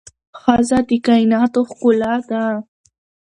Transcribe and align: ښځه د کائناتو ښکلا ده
ښځه 0.41 0.79
د 0.87 0.89
کائناتو 1.05 1.61
ښکلا 1.69 2.13
ده 2.29 2.43